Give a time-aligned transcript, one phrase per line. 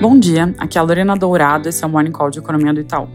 [0.00, 2.78] Bom dia, aqui é a Lorena Dourado, esse é o Morning Call de Economia do
[2.78, 3.08] Itaú.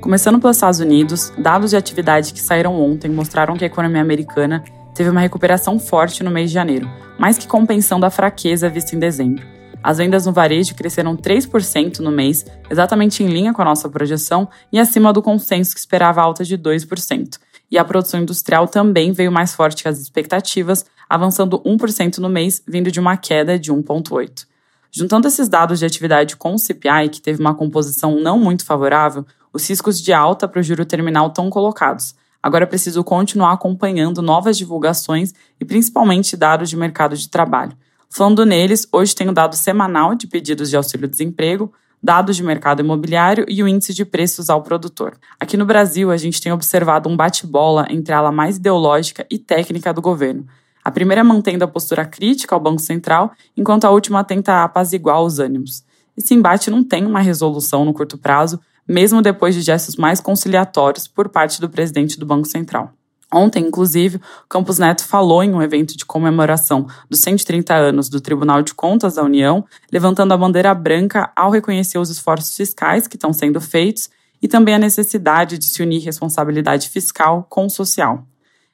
[0.00, 4.62] Começando pelos Estados Unidos, dados de atividade que saíram ontem mostraram que a economia americana
[4.94, 6.88] teve uma recuperação forte no mês de janeiro,
[7.18, 9.44] mais que compensando a fraqueza vista em dezembro.
[9.82, 14.48] As vendas no varejo cresceram 3% no mês, exatamente em linha com a nossa projeção
[14.72, 17.36] e acima do consenso que esperava alta de 2%.
[17.68, 22.62] E a produção industrial também veio mais forte que as expectativas, avançando 1% no mês,
[22.64, 24.51] vindo de uma queda de 1,8%.
[24.94, 29.24] Juntando esses dados de atividade com o CPI, que teve uma composição não muito favorável,
[29.50, 32.14] os riscos de alta para o juro terminal estão colocados.
[32.42, 37.72] Agora preciso continuar acompanhando novas divulgações e principalmente dados de mercado de trabalho.
[38.10, 43.46] Falando neles, hoje tem o dado semanal de pedidos de auxílio-desemprego, dados de mercado imobiliário
[43.48, 45.16] e o índice de preços ao produtor.
[45.40, 49.38] Aqui no Brasil, a gente tem observado um bate-bola entre a ala mais ideológica e
[49.38, 50.46] técnica do governo.
[50.84, 55.38] A primeira mantendo a postura crítica ao Banco Central, enquanto a última tenta apaziguar os
[55.38, 55.84] ânimos.
[56.16, 61.06] Esse embate não tem uma resolução no curto prazo, mesmo depois de gestos mais conciliatórios
[61.06, 62.92] por parte do presidente do Banco Central.
[63.32, 68.60] Ontem, inclusive, Campos Neto falou em um evento de comemoração dos 130 anos do Tribunal
[68.60, 73.32] de Contas da União, levantando a bandeira branca ao reconhecer os esforços fiscais que estão
[73.32, 74.10] sendo feitos
[74.42, 78.26] e também a necessidade de se unir responsabilidade fiscal com social.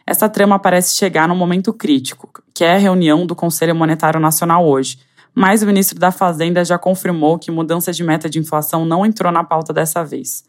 [0.08, 4.66] Essa trama parece chegar num momento crítico, que é a reunião do Conselho Monetário Nacional
[4.66, 4.98] hoje.
[5.34, 9.30] Mas o ministro da Fazenda já confirmou que mudança de meta de inflação não entrou
[9.30, 10.44] na pauta dessa vez.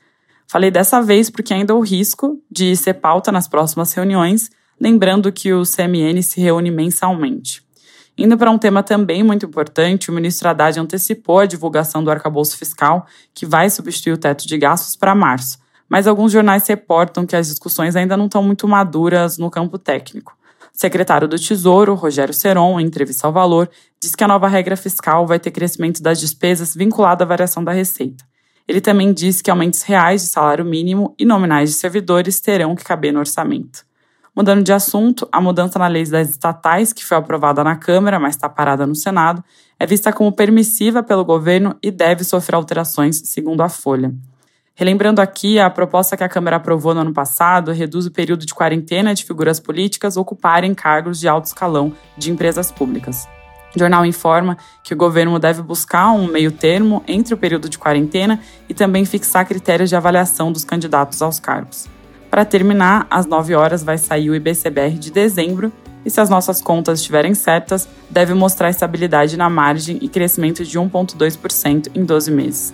[0.47, 5.29] Falei dessa vez porque ainda há o risco de ser pauta nas próximas reuniões, lembrando
[5.29, 7.61] que o CMN se reúne mensalmente.
[8.17, 12.57] Indo para um tema também muito importante, o ministro Haddad antecipou a divulgação do arcabouço
[12.57, 17.35] fiscal, que vai substituir o teto de gastos para março mas alguns jornais reportam que
[17.35, 20.37] as discussões ainda não estão muito maduras no campo técnico.
[20.73, 23.69] O secretário do Tesouro, Rogério Seron, em entrevista ao Valor,
[24.01, 27.71] diz que a nova regra fiscal vai ter crescimento das despesas vinculado à variação da
[27.71, 28.23] receita.
[28.67, 32.83] Ele também disse que aumentos reais de salário mínimo e nominais de servidores terão que
[32.83, 33.83] caber no orçamento.
[34.35, 38.35] Mudando de assunto, a mudança na lei das estatais, que foi aprovada na Câmara, mas
[38.35, 39.43] está parada no Senado,
[39.79, 44.13] é vista como permissiva pelo governo e deve sofrer alterações, segundo a Folha.
[44.79, 48.53] Relembrando aqui, a proposta que a Câmara aprovou no ano passado reduz o período de
[48.53, 53.27] quarentena de figuras políticas ocuparem cargos de alto escalão de empresas públicas.
[53.75, 57.77] O jornal informa que o governo deve buscar um meio termo entre o período de
[57.77, 58.39] quarentena
[58.69, 61.89] e também fixar critérios de avaliação dos candidatos aos cargos.
[62.31, 65.73] Para terminar, às 9 horas vai sair o IBCBR de dezembro
[66.05, 70.79] e, se as nossas contas estiverem certas, deve mostrar estabilidade na margem e crescimento de
[70.79, 72.73] 1,2% em 12 meses.